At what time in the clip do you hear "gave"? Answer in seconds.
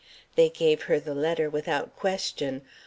0.49-0.81